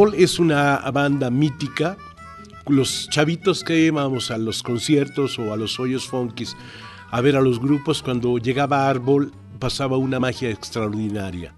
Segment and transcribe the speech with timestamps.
[0.00, 1.98] Árbol es una banda mítica.
[2.66, 6.56] Los chavitos que íbamos a los conciertos o a los hoyos funkis
[7.10, 11.54] a ver a los grupos, cuando llegaba Árbol pasaba una magia extraordinaria.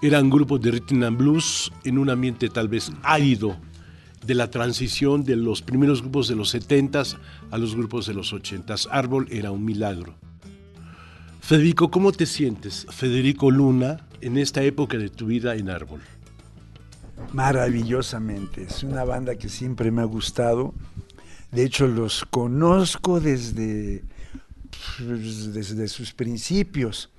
[0.00, 3.58] Eran grupos de rhythm and blues en un ambiente tal vez árido
[4.24, 7.18] de la transición de los primeros grupos de los 70s
[7.50, 8.88] a los grupos de los 80s.
[8.90, 10.14] Árbol era un milagro.
[11.42, 16.00] Federico, ¿cómo te sientes, Federico Luna, en esta época de tu vida en Árbol?
[17.32, 18.62] Maravillosamente.
[18.62, 20.74] Es una banda que siempre me ha gustado.
[21.52, 24.04] De hecho, los conozco desde,
[24.98, 27.10] pues, desde sus principios.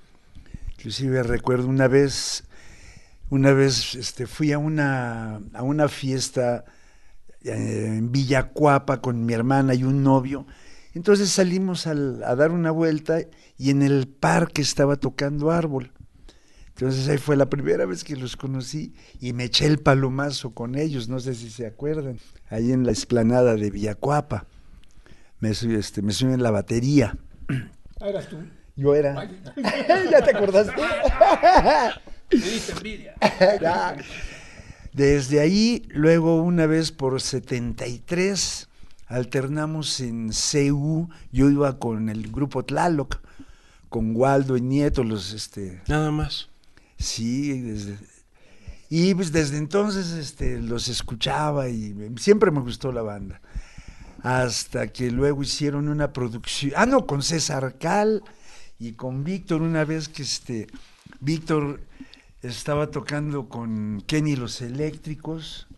[0.76, 2.44] Inclusive recuerdo una vez,
[3.28, 6.64] una vez este, fui a una, a una fiesta
[7.42, 10.46] eh, en Villacuapa con mi hermana y un novio.
[10.94, 13.20] Entonces salimos a dar una vuelta
[13.56, 15.92] y en el parque estaba tocando árbol.
[16.80, 20.76] Entonces ahí fue la primera vez que los conocí y me eché el palomazo con
[20.76, 22.18] ellos, no sé si se acuerdan,
[22.48, 24.46] ahí en la esplanada de Villacuapa.
[25.40, 27.18] Me, este, me subí en la batería.
[28.00, 28.38] Ah, ¿Eras tú?
[28.76, 29.14] Yo era.
[30.10, 30.72] ¿Ya te acordaste?
[32.32, 33.14] Me diste envidia.
[34.94, 38.68] Desde ahí, luego una vez por 73,
[39.06, 43.20] alternamos en CU, yo iba con el grupo Tlaloc,
[43.90, 45.82] con Waldo y Nieto, los este.
[45.86, 46.49] Nada más.
[47.00, 47.96] Sí, desde,
[48.90, 53.40] y pues desde entonces este, los escuchaba y siempre me gustó la banda.
[54.22, 58.22] Hasta que luego hicieron una producción, ah no, con César Cal
[58.78, 60.66] y con Víctor, una vez que este,
[61.20, 61.80] Víctor
[62.42, 65.68] estaba tocando con Kenny los Eléctricos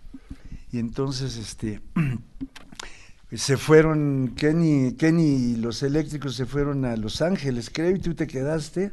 [0.72, 1.80] y entonces este
[3.32, 8.14] se fueron Kenny, Kenny y los Eléctricos se fueron a Los Ángeles, creo, y tú
[8.14, 8.90] te quedaste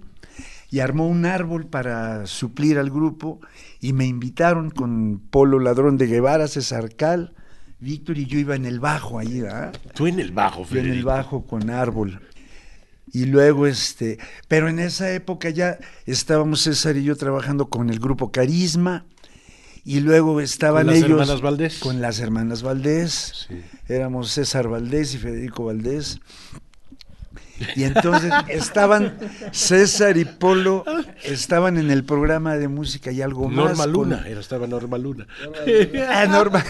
[0.69, 3.39] y armó un árbol para suplir al grupo
[3.79, 7.33] y me invitaron con Polo Ladrón de Guevara, César Cal,
[7.79, 9.73] Víctor y yo iba en el bajo ahí, ¿verdad?
[9.93, 10.93] Tú en el bajo, Federico.
[10.93, 12.21] en el bajo con árbol.
[13.11, 17.99] Y luego, este, pero en esa época ya estábamos César y yo trabajando con el
[17.99, 19.05] grupo Carisma,
[19.85, 21.79] y luego estaban ¿Con las hermanas Valdés?
[21.79, 23.47] Con las hermanas Valdés.
[23.87, 26.19] Éramos César Valdés y Federico Valdés.
[27.75, 29.17] Y entonces estaban
[29.51, 30.83] César y Polo,
[31.23, 33.77] estaban en el programa de música y algo más.
[33.77, 35.27] Norma Luna, era, estaba Norma Luna.
[36.09, 36.63] ah, Norma.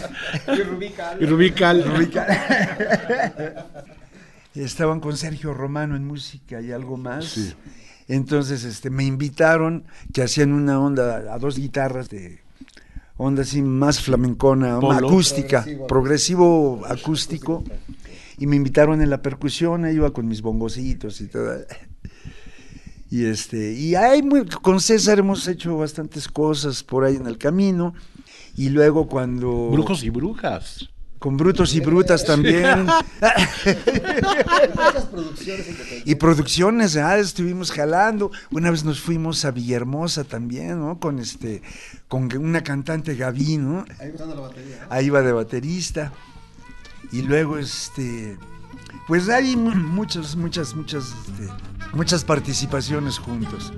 [0.48, 1.18] Y Rubical.
[1.22, 1.84] Y Rubical.
[1.84, 2.28] Rubical.
[4.56, 7.26] estaban con Sergio Romano en música y algo más.
[7.26, 7.54] Sí.
[8.08, 12.42] Entonces este, me invitaron, que hacían una onda a dos guitarras de
[13.18, 15.08] onda así más flamencona, Polo.
[15.08, 15.88] acústica, Progresivo.
[15.88, 17.64] progresivo acústico.
[18.40, 21.54] Y me invitaron en la percusión, ahí iba con mis bongocitos y todo.
[23.12, 27.38] Y este, y ahí muy- con César hemos hecho bastantes cosas por ahí en el
[27.38, 27.94] camino.
[28.56, 30.90] Y luego cuando Brujos y brujas.
[31.18, 32.86] con brutos y brutas también.
[32.86, 36.04] Muchas producciones independientes.
[36.06, 38.32] Y producciones, ah, estuvimos jalando.
[38.52, 41.00] Una vez nos fuimos a Villahermosa también, ¿no?
[41.00, 41.62] Con este,
[42.08, 43.86] con una cantante Gaby, ¿no?
[44.00, 44.86] Ahí usando la batería.
[44.88, 44.94] ¿no?
[44.94, 46.14] Ahí iba de baterista.
[47.12, 48.38] Y luego, este,
[49.08, 51.50] pues hay mu- muchas, muchas, muchas, este,
[51.94, 53.74] muchas participaciones juntos.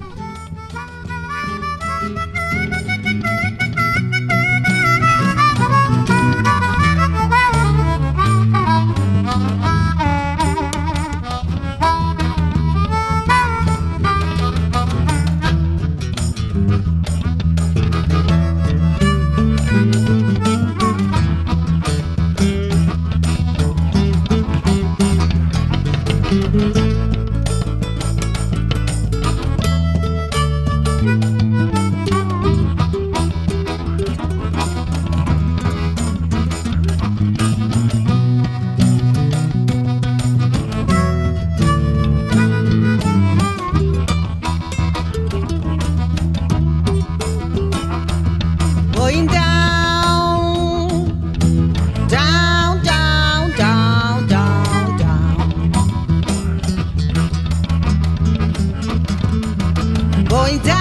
[60.52, 60.81] Going down,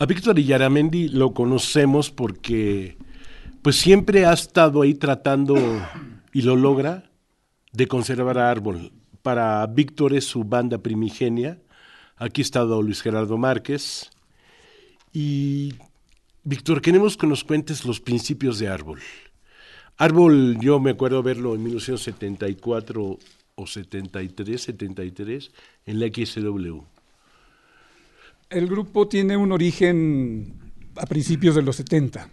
[0.00, 2.96] A Víctor Illaramendi lo conocemos porque
[3.60, 5.56] pues siempre ha estado ahí tratando
[6.32, 7.10] y lo logra
[7.74, 8.92] de conservar a Árbol.
[9.20, 11.60] Para Víctor es su banda primigenia.
[12.16, 14.08] Aquí está Luis Gerardo Márquez.
[15.12, 15.74] Y
[16.44, 19.00] Víctor, queremos que nos cuentes los principios de Árbol.
[19.98, 23.18] Árbol, yo me acuerdo verlo en 1974
[23.54, 25.50] o 73, 73,
[25.84, 26.89] en la XW.
[28.50, 30.54] El grupo tiene un origen
[30.96, 32.28] a principios de los 70.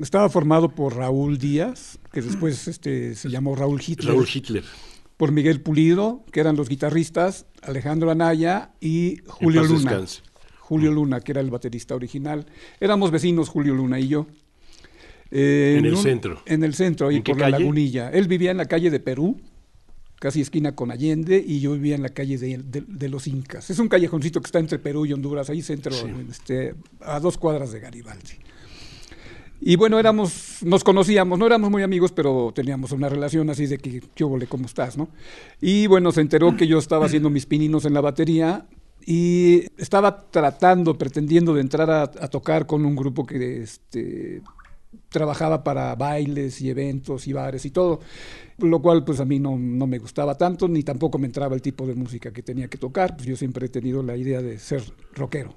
[0.00, 4.64] Estaba formado por Raúl Díaz, que después este, se llamó Raúl Hitler, Raúl Hitler.
[5.16, 9.90] por Miguel Pulido, que eran los guitarristas, Alejandro Anaya y Julio Luna.
[9.90, 10.22] descanse.
[10.60, 12.46] Julio Luna, que era el baterista original.
[12.80, 14.26] Éramos vecinos, Julio Luna y yo.
[15.30, 16.42] Eh, En el un- centro.
[16.46, 17.58] En el centro, ahí ¿En qué por la calle?
[17.64, 18.10] lagunilla.
[18.10, 19.38] Él vivía en la calle de Perú,
[20.20, 23.70] casi esquina con Allende, y yo vivía en la calle de, de- de los Incas.
[23.70, 26.06] Es un callejoncito que está entre Perú y Honduras, ahí centro, Sí.
[26.30, 28.32] este, a dos cuadras de Garibaldi.
[29.60, 33.78] Y bueno, éramos, nos conocíamos, no éramos muy amigos, pero teníamos una relación así de
[33.78, 35.08] que, ¿qué óvole, cómo estás, no?
[35.60, 38.66] Y bueno, se enteró que yo estaba haciendo mis pininos en la batería
[39.04, 44.42] y estaba tratando, pretendiendo de entrar a, a tocar con un grupo que este,
[45.08, 48.00] trabajaba para bailes y eventos y bares y todo,
[48.58, 51.62] lo cual pues a mí no, no me gustaba tanto, ni tampoco me entraba el
[51.62, 54.58] tipo de música que tenía que tocar, pues yo siempre he tenido la idea de
[54.58, 54.82] ser
[55.14, 55.54] rockero.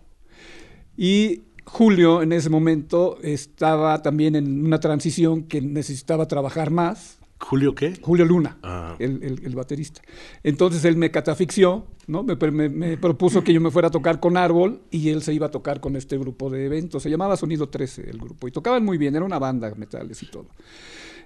[0.97, 7.20] Y Julio en ese momento estaba también en una transición que necesitaba trabajar más.
[7.41, 7.93] ¿Julio qué?
[8.01, 8.95] Julio Luna, Ah.
[8.99, 10.01] el, el- el baterista.
[10.43, 12.23] Entonces él me catafixió, ¿no?
[12.23, 15.33] Me, me- me propuso que yo me fuera a tocar con Árbol y él se
[15.33, 17.01] iba a tocar con este grupo de eventos.
[17.03, 20.27] Se llamaba Sonido 13 el grupo y tocaban muy bien, era una banda, metales y
[20.27, 20.47] todo.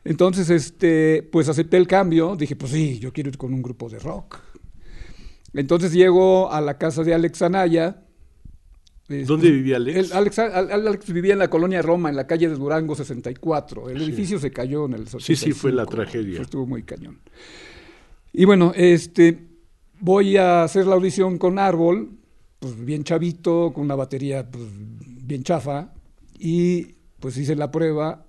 [0.05, 3.89] Entonces, este, pues acepté el cambio, dije, pues sí, yo quiero ir con un grupo
[3.89, 4.39] de rock.
[5.53, 8.04] Entonces llego a la casa de Alex Anaya.
[9.07, 9.97] Este, ¿Dónde vivía Alex?
[10.11, 13.89] el- Alex, Al- Alex vivía en la colonia Roma, en la calle de Durango 64.
[13.89, 15.89] El edificio se cayó en el Sí, sí, fue la 85.
[16.11, 16.41] tragedia.
[16.41, 17.19] Estuvo muy cañón.
[18.33, 19.47] Y bueno, este,
[19.99, 22.11] voy a hacer la audición con Árbol,
[22.59, 25.93] pues bien chavito, con una batería pues, bien chafa.
[26.37, 28.25] y pues hice la prueba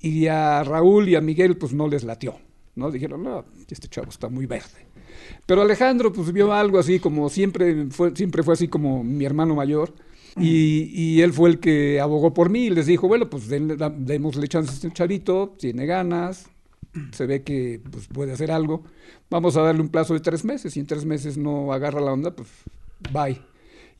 [0.00, 2.36] y a Raúl y a Miguel pues no les latió,
[2.74, 2.90] ¿no?
[2.90, 4.86] Dijeron, no, este chavo está muy verde.
[5.46, 9.54] Pero Alejandro pues vio algo así como siempre fue, siempre fue así como mi hermano
[9.54, 9.94] mayor.
[10.38, 13.76] Y, y él fue el que abogó por mí y les dijo, bueno, pues denle-
[13.76, 16.48] da- démosle chance a este chavito, tiene ganas,
[17.12, 18.84] se ve que pues, puede hacer algo,
[19.28, 22.12] vamos a darle un plazo de tres meses y en tres meses no agarra la
[22.12, 22.48] onda, pues
[23.12, 23.40] bye.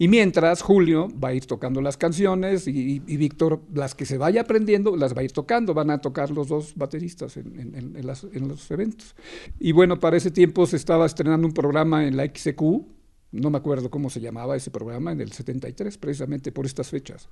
[0.01, 4.17] Y mientras, Julio va a ir tocando las canciones y, y Víctor, las que se
[4.17, 5.75] vaya aprendiendo, las va a ir tocando.
[5.75, 9.15] Van a tocar los dos bateristas en, en- en- las- en los eventos.
[9.59, 12.63] Y bueno, para ese tiempo se estaba estrenando un programa en la XQ,
[13.33, 17.29] no me acuerdo cómo se llamaba ese programa, en el 73, precisamente por estas fechas.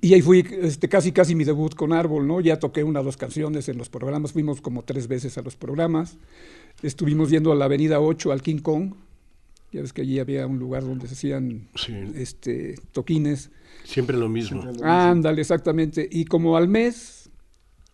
[0.00, 2.40] Y ahí fui este, casi, casi mi debut con Árbol, ¿no?
[2.40, 5.54] Ya toqué una o dos canciones en los programas, fuimos como tres veces a los
[5.54, 6.16] programas.
[6.82, 8.94] Estuvimos yendo a la Avenida 8, al King Kong.
[9.72, 11.94] Ya ves que allí había un lugar donde se hacían Sí.
[12.16, 13.50] este, toquines.
[13.84, 14.62] Siempre lo mismo.
[14.82, 16.08] Ándale, exactamente.
[16.10, 17.30] Y como al mes,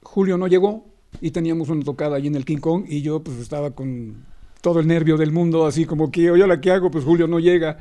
[0.03, 0.87] Julio no llegó
[1.21, 4.25] y teníamos una tocada allí en el King Kong y yo pues estaba con
[4.63, 6.91] todo el nervio del mundo, así como que, oye, ¿la qué hago?
[6.91, 7.79] Pues Julio no llega.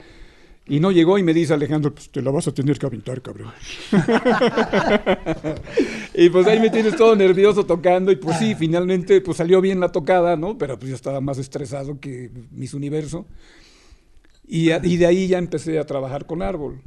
[0.68, 3.22] Y no llegó y me dice Alejandro, pues te la vas a tener que aventar,
[3.22, 3.52] cabrón.
[6.16, 9.80] y pues ahí me tienes todo nervioso tocando y pues sí, finalmente pues salió bien
[9.80, 10.58] la tocada, ¿no?
[10.58, 13.26] Pero pues yo estaba más estresado que mis universo.
[14.48, 16.82] Y, y de ahí ya empecé a trabajar con Árbol.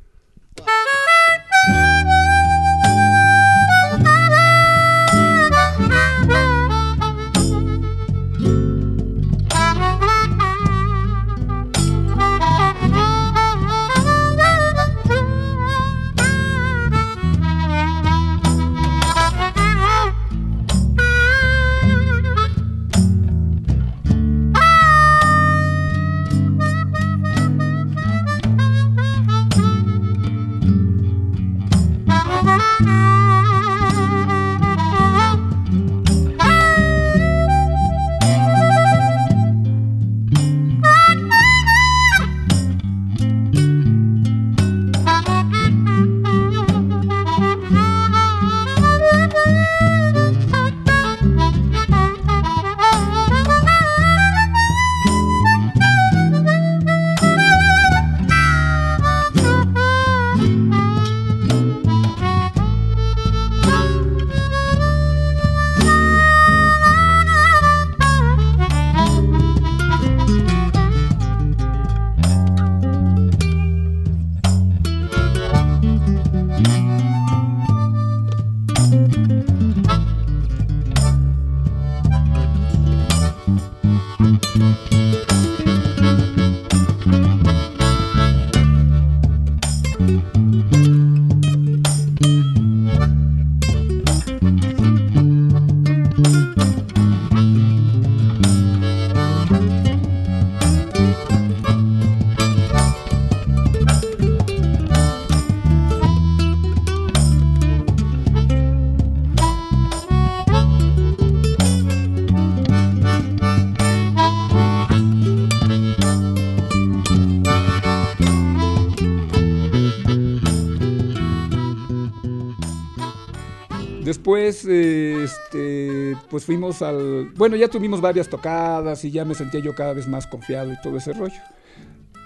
[124.28, 127.30] Después, eh, este, pues fuimos al...
[127.34, 130.78] Bueno, ya tuvimos varias tocadas y ya me sentía yo cada vez más confiado y
[130.82, 131.40] todo ese rollo.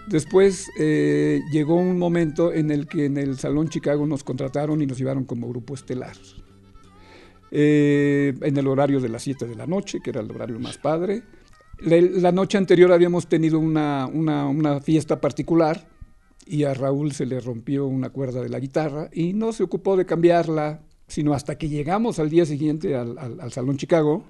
[0.09, 4.87] Después eh, llegó un momento en el que en el Salón Chicago nos contrataron y
[4.87, 6.17] nos llevaron como grupo estelar.
[7.53, 10.79] Eh, en el horario de las 7 de la noche, que era el horario más
[10.79, 11.23] padre.
[11.79, 15.87] La, la noche anterior habíamos tenido una, una, una fiesta particular
[16.47, 19.97] y a Raúl se le rompió una cuerda de la guitarra y no se ocupó
[19.97, 20.81] de cambiarla,
[21.13, 24.25] sino hasta que llegamos al día siguiente al, al- al Salón Chicago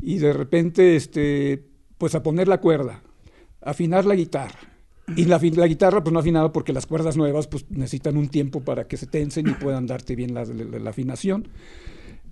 [0.00, 1.64] y de repente, este,
[1.98, 3.02] pues a poner la cuerda,
[3.60, 4.58] afinar la guitarra.
[5.16, 8.60] Y la, la guitarra pues no afinaba porque las cuerdas nuevas pues necesitan un tiempo
[8.60, 11.48] para que se tensen y puedan darte bien la afinación.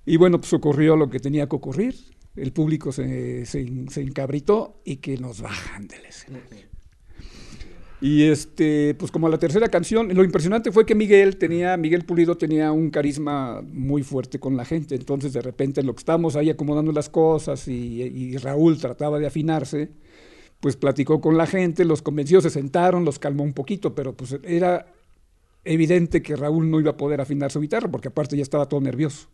[0.07, 1.95] Y bueno, pues ocurrió lo que tenía que ocurrir.
[2.35, 6.67] El público se, se, se encabritó y que nos bajan del escenario.
[8.03, 12.37] Y este, pues como la tercera canción, lo impresionante fue que Miguel tenía, Miguel Pulido
[12.37, 14.97] tenía un carisma muy fuerte con la gente.
[14.97, 19.21] Entonces, de repente, en lo que estábamos ahí acomodando las cosas y, y Raúl trataba
[19.21, 19.91] de afinarse,
[20.59, 24.37] pues platicó con la gente, los convenció, se sentaron, los calmó un poquito, pero pues
[24.43, 24.85] era
[25.63, 28.81] evidente que Raúl no iba a poder afinar su guitarra, porque aparte ya estaba todo
[28.81, 29.29] nervioso.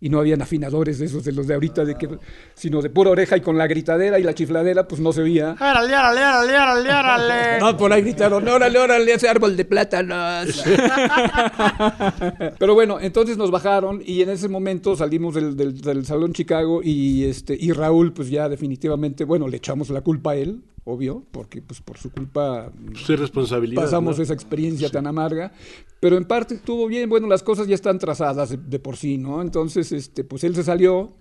[0.00, 2.08] Y no habían afinadores de esos de los de ahorita, de que,
[2.54, 5.56] sino de pura oreja y con la gritadera y la chifladera, pues no se oía.
[5.58, 7.58] ¡Árale, árale, árale, árale, árale!
[7.60, 10.62] No, por ahí gritaron, órale, órale, ese árbol de plátanos.
[12.58, 16.80] Pero bueno, entonces nos bajaron y en ese momento salimos del, del- del Salón Chicago
[16.82, 21.24] y, este, y Raúl, pues ya definitivamente, bueno, le echamos la culpa a él, obvio,
[21.30, 23.82] porque pues por su culpa Pues es responsabilidad.
[23.82, 24.22] pasamos ¿no?
[24.22, 25.52] esa experiencia tan amarga,
[26.00, 29.16] pero en parte estuvo bien, bueno, las cosas ya están trazadas de, de por sí,
[29.16, 29.40] ¿no?
[29.40, 31.14] Entonces, este, pues él se salió,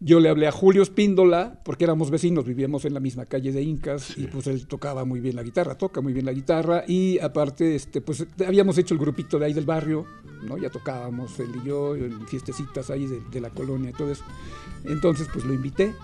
[0.00, 3.62] yo le hablé a Julio Espíndola, porque éramos vecinos, vivíamos en la misma calle de
[3.62, 7.20] Incas, y pues él tocaba muy bien la guitarra, toca muy bien la guitarra, y
[7.20, 10.04] aparte, este, pues habíamos hecho el grupito de ahí del barrio,
[10.42, 10.58] ¿no?
[10.58, 14.24] Ya tocábamos él y yo, en fiestecitas ahí de, de la colonia y todo eso.
[14.84, 15.94] Entonces, pues lo invité,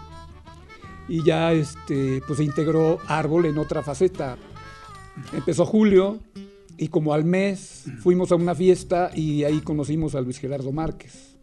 [1.09, 4.37] y ya este, pues se integró Árbol en otra faceta.
[5.33, 6.19] Empezó Julio
[6.77, 11.37] y como al mes fuimos a una fiesta y ahí conocimos a Luis Gerardo Márquez.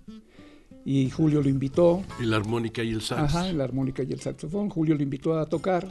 [0.87, 3.19] Y Julio lo invitó, Y la armónica y el sax.
[3.21, 4.69] ajá, la armónica y el saxofón.
[4.69, 5.87] Julio lo invitó a tocar.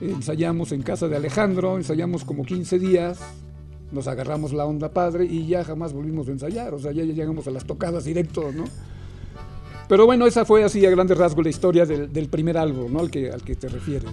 [0.00, 3.18] Ensayamos en casa de Alejandro, ensayamos como 15 días,
[3.92, 6.74] nos agarramos la onda padre y ya jamás volvimos a ensayar.
[6.74, 8.64] O sea, ya, ya llegamos a las tocadas directo, ¿no?
[9.88, 13.00] Pero bueno, esa fue así a grandes rasgos la historia del, del primer álbum, ¿no?
[13.00, 14.10] Al que, al que te refieres.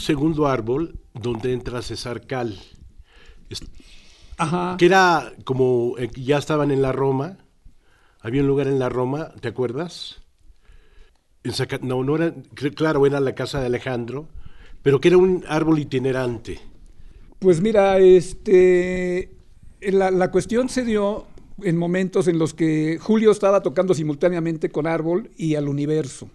[0.00, 2.58] Segundo árbol donde entra César Cal,
[4.38, 4.76] Ajá.
[4.78, 7.38] que era como eh, ya estaban en la Roma,
[8.20, 10.22] había un lugar en la Roma, ¿te acuerdas?
[11.42, 12.34] En Zaca- no, no era,
[12.74, 14.28] claro, era la casa de Alejandro,
[14.82, 16.60] pero que era un árbol itinerante.
[17.38, 19.30] Pues mira, este,
[19.80, 21.26] la, la cuestión se dio
[21.62, 26.28] en momentos en los que Julio estaba tocando simultáneamente con Árbol y al Universo,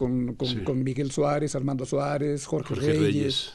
[0.00, 0.56] con, con- Sí.
[0.64, 3.52] con Miguel Suárez, Armando Suárez, Jorge, Jorge Reyes, Reyes.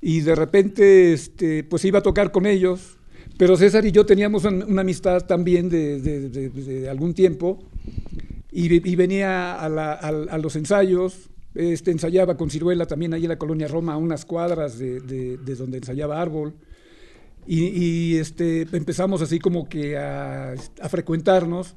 [0.00, 2.96] y de repente, este, pues iba a tocar con ellos,
[3.38, 7.62] pero César y yo teníamos un- una amistad también de, de- de- de algún tiempo,
[8.50, 13.22] y, y venía a, la- al- a los ensayos, este, ensayaba con Ciruela también ahí
[13.22, 16.54] en la colonia Roma, a unas cuadras de donde ensayaba Árbol,
[17.46, 21.74] y, y, este, empezamos así como que a, a frecuentarnos,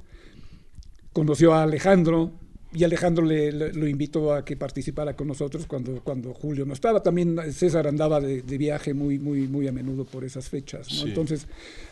[1.13, 2.31] conoció a Alejandro
[2.73, 6.73] y Alejandro le, le- lo invitó a que participara con nosotros cuando, cuando Julio no
[6.73, 7.01] estaba.
[7.03, 10.87] También César andaba de, de viaje muy, muy, muy a menudo por esas fechas.
[10.89, 10.95] ¿no?
[11.03, 11.03] Sí.
[11.09, 11.47] Entonces,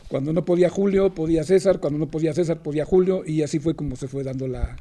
[0.08, 3.76] cuando no podía Julio, podía César, cuando no podía César, podía Julio, y así fue
[3.76, 4.76] como se fue dando la...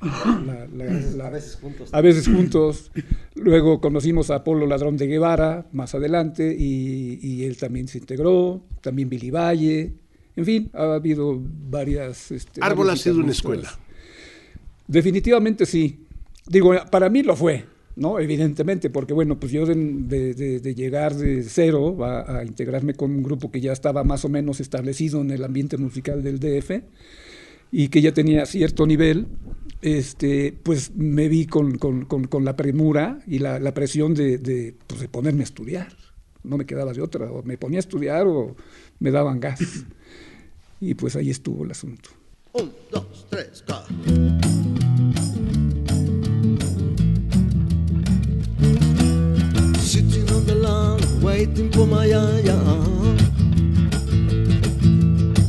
[0.46, 0.84] la- la-
[1.16, 1.88] la- A veces juntos.
[1.92, 2.90] a veces juntos.
[3.34, 8.62] Luego conocimos a Polo Ladrón de Guevara más adelante y, y él también se integró,
[8.80, 9.92] también Billy Valle.
[10.36, 11.38] En fin, ha habido
[11.70, 12.30] varias...
[12.30, 13.70] este, Árbol ha sido una escuela.
[14.90, 16.04] Definitivamente sí.
[16.48, 18.18] Digo, para mí lo fue, ¿no?
[18.18, 22.94] Evidentemente, porque bueno, pues yo de, de- de- de llegar de cero a, a integrarme
[22.94, 26.40] con un grupo que ya estaba más o menos establecido en el ambiente musical del
[26.40, 26.82] DF
[27.70, 29.28] y que ya tenía cierto nivel,
[29.80, 34.38] este, pues me vi con, con- con- con la premura y la, la presión de,
[34.38, 35.92] de, pues, de ponerme a estudiar.
[36.42, 38.56] No me quedaba de otra, o me ponía a estudiar o
[38.98, 39.60] me daban gas.
[40.82, 42.08] Y pues ahí estuvo el asunto.
[42.54, 43.94] Un, dos, tres, cuatro.
[51.20, 52.56] Waiting for my yaya.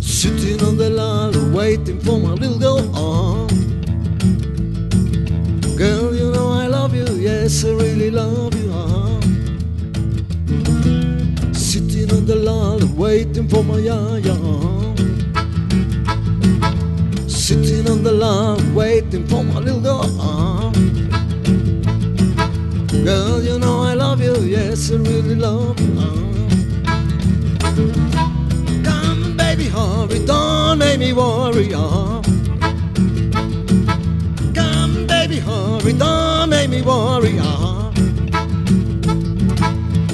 [0.01, 3.47] Sitting on the lawn, waiting for my little girl.
[5.77, 8.71] Girl, you know I love you, yes, I really love you.
[8.71, 9.21] Uh.
[11.53, 14.35] Sitting on the ladder, waiting for my yaya.
[17.29, 20.90] Sitting on the lawn, waiting for my little girl.
[23.03, 25.95] Girl, you know I love you, yes, I really love you.
[28.83, 31.73] Come, baby, hurry, don't make me worry.
[31.73, 32.21] uh.
[34.53, 37.37] Come, baby, hurry, don't make me worry.
[37.39, 37.91] uh.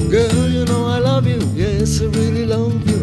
[0.09, 2.96] Girl, you know I love you, yes, I really love you.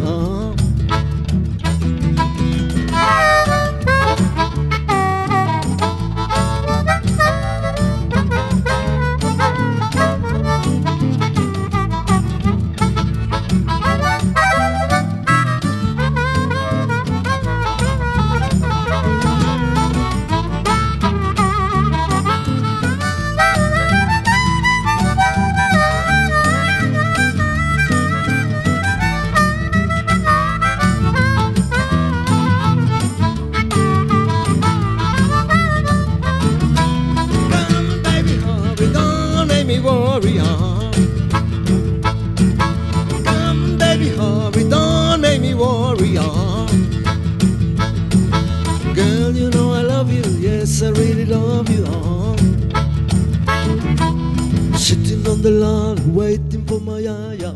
[57.01, 57.55] Yaya.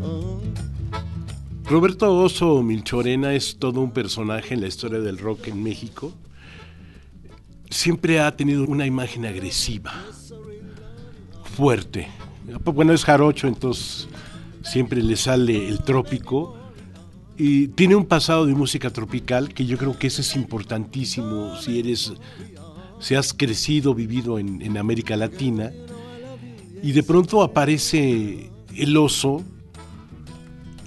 [1.65, 6.11] Roberto Oso Milchorena es todo un personaje en la historia del rock en México.
[7.69, 9.93] Siempre ha tenido una imagen agresiva,
[11.55, 12.07] fuerte.
[12.63, 14.07] Bueno, es jarocho, entonces
[14.63, 16.57] siempre le sale el trópico.
[17.37, 21.79] Y tiene un pasado de música tropical que yo creo que ese es importantísimo si
[21.79, 22.13] eres,
[22.99, 25.71] si has crecido, vivido en América Latina.
[26.81, 29.43] Y de pronto aparece el oso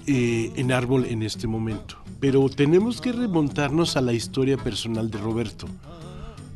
[0.07, 1.97] eh, en árbol en este momento.
[2.21, 5.67] Pero tenemos que remontarnos a la historia personal de Roberto.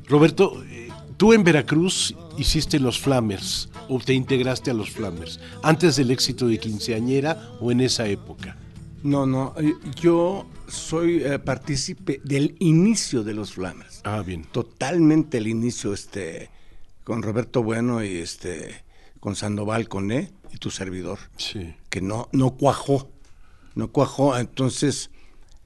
[0.09, 5.97] Roberto, eh, tú en Veracruz hiciste los Flamers o te integraste a los Flamers antes
[5.97, 8.57] del éxito de Quinceañera o en esa época.
[9.03, 14.01] No, no, eh, yo soy eh, partícipe del inicio de los Flamers.
[14.05, 14.45] Ah, bien.
[14.51, 16.51] Totalmente el inicio, este,
[17.05, 18.85] con Roberto Bueno y este,
[19.27, 21.19] con Sandoval Coné y tu servidor.
[21.37, 21.75] Sí.
[21.91, 23.11] Que no, no cuajó,
[23.75, 24.39] no cuajó.
[24.39, 25.11] Entonces,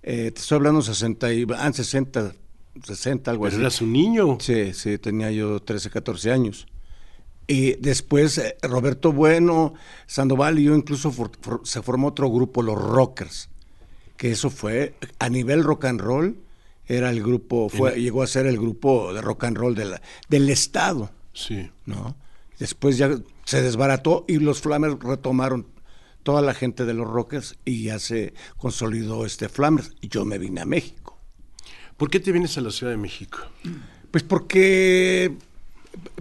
[0.03, 2.33] eh, te estoy hablando 60, y, ah, 60,
[2.83, 3.61] 60, algo Pero así.
[3.61, 4.38] eras un niño.
[4.40, 6.66] Sí, sí, tenía yo 13, 14 años.
[7.46, 9.75] Y después eh, Roberto Bueno,
[10.07, 13.51] Sandoval y yo incluso for- for- se formó otro grupo, los Rockers,
[14.16, 16.38] que eso fue a nivel rock and roll,
[16.87, 20.03] era el grupo, fue, llegó a ser el grupo de rock and roll de la-
[20.31, 21.70] del Estado, Sí.
[21.85, 22.16] ¿no?
[22.61, 23.11] Después ya
[23.44, 25.66] se desbarató y los Flamers retomaron
[26.23, 29.94] toda la gente de los Rockers y ya se consolidó este Flamers.
[30.01, 31.18] Y yo me vine a México.
[31.96, 33.38] ¿Por qué te vienes a la Ciudad de México?
[34.11, 35.35] Pues porque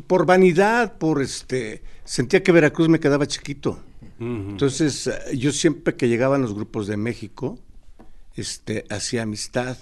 [0.07, 3.79] por vanidad, por este, sentía que Veracruz me quedaba chiquito.
[4.19, 7.57] Entonces, eh, yo siempre que llegaban los grupos de México,
[8.35, 9.77] este, hacía amistad.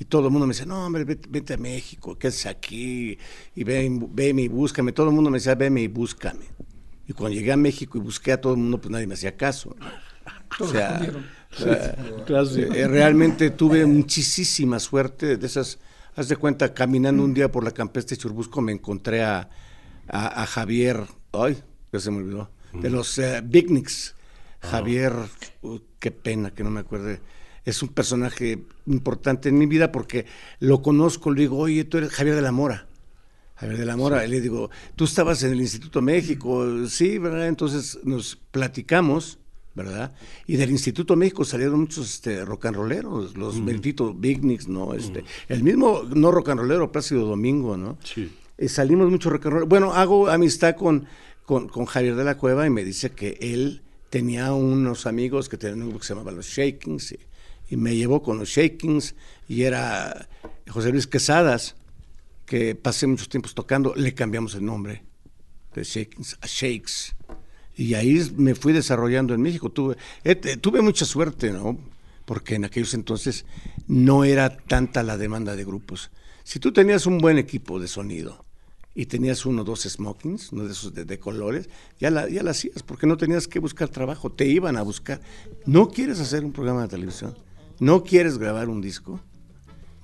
[0.00, 3.18] Y todo el mundo me decía, no, hombre, vete, vete a México, ¿qué haces aquí?
[3.54, 4.90] Y ven, veme y búscame.
[4.92, 6.46] Todo el mundo me decía, veme y búscame.
[7.06, 9.36] Y cuando llegué a México y busqué a todo el mundo, pues nadie me hacía
[9.36, 9.76] caso.
[10.58, 11.00] O sea,
[12.74, 15.78] eh, realmente tuve muchísima suerte de esas.
[16.16, 19.48] Haz de cuenta, caminando un día por la campestre Churbusco me encontré a,
[20.08, 21.56] a- a Javier, ay,
[21.92, 23.42] ya se me olvidó, de los eh.
[24.60, 25.12] Javier,
[25.62, 27.20] uh, qué pena que no me acuerde.
[27.70, 30.26] Es un personaje importante en mi vida porque
[30.58, 32.88] lo conozco, le digo, oye, tú eres Javier de la Mora.
[33.54, 37.46] Javier de la Mora, le digo, tú estabas en el Instituto México, sí, ¿verdad?
[37.46, 39.38] Entonces nos platicamos,
[39.74, 40.12] ¿verdad?
[40.46, 44.94] Y del Instituto México salieron muchos este, rock and rolleros, los benditos Bignics, ¿no?
[44.94, 47.98] Este, El mismo, no rock and rollero, Plácido Domingo, ¿no?
[48.02, 48.32] Sí.
[48.58, 49.64] Eh, salimos mucho rock and roll.
[49.68, 51.06] Bueno, hago amistad con,
[51.44, 55.56] con, con Javier de la Cueva y me dice que él tenía unos amigos que
[55.56, 57.18] tenían un grupo que se llamaba Los Shakings y,
[57.70, 59.14] y me llevó con los Shakings
[59.48, 60.28] y era
[60.68, 61.76] José Luis Quesadas,
[62.44, 65.04] que pasé muchos tiempos tocando, le cambiamos el nombre
[65.72, 67.14] de Shakings a Shakes.
[67.76, 69.70] Y ahí me fui desarrollando en México.
[69.70, 69.96] Tuve,
[70.60, 71.78] tuve mucha suerte, ¿no?
[72.24, 73.46] Porque en aquellos entonces
[73.86, 76.10] no era tanta la demanda de grupos.
[76.42, 78.44] Si tú tenías un buen equipo de sonido
[78.96, 82.42] y tenías uno o dos smokings, uno de esos de, de colores, ya la, ya
[82.42, 85.20] la hacías, porque no tenías que buscar trabajo, te iban a buscar.
[85.66, 87.36] ¿No quieres hacer un programa de televisión?
[87.80, 89.20] ¿No quieres grabar un disco?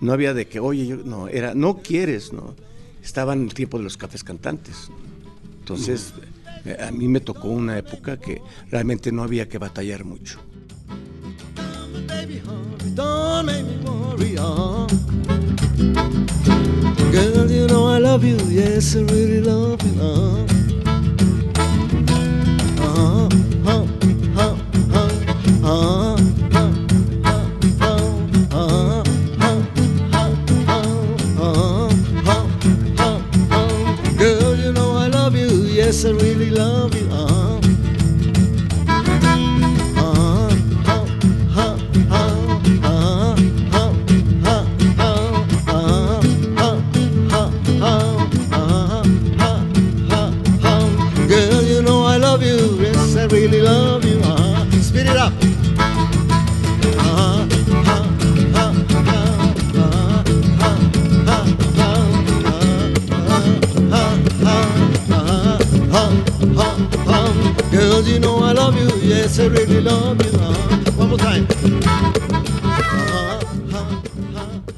[0.01, 2.57] No había de que, oye, yo, no, era, no quieres, ¿no?
[3.03, 4.89] Estaba en el tiempo de los cafés cantantes.
[5.59, 6.15] Entonces,
[6.65, 10.41] eh, a mí me tocó una época que realmente no había que batallar mucho.
[17.13, 20.56] Girl, you know I love you, yes, I really love you,
[53.47, 54.21] really love you.
[54.83, 55.33] Speed it up.
[56.99, 57.47] Uh,
[57.85, 58.03] huh,
[58.55, 58.73] huh, huh,
[59.77, 59.93] uh,
[60.59, 60.75] huh,
[61.29, 61.45] huh,
[64.27, 64.55] huh,
[65.13, 65.59] uh,
[66.55, 66.75] huh,
[67.07, 67.31] huh.
[67.71, 70.33] Girl, you know I love you, yes, I really love you.
[70.41, 71.47] Uh, one more time.
[71.85, 74.01] Huh, huh,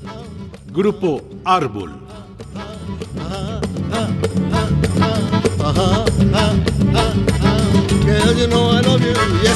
[0.05, 0.25] huh.
[0.73, 1.91] Grupo Árbol.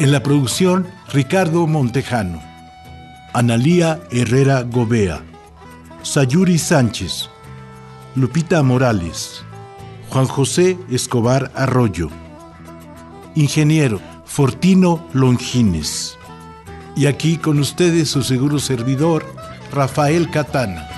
[0.00, 2.40] En la producción, Ricardo Montejano,
[3.32, 5.24] Analía Herrera Gobea,
[6.02, 7.28] Sayuri Sánchez,
[8.14, 9.42] Lupita Morales,
[10.08, 12.10] Juan José Escobar Arroyo,
[13.34, 16.16] Ingeniero Fortino Longines.
[16.94, 19.26] Y aquí con ustedes su seguro servidor,
[19.72, 20.97] Rafael Catana.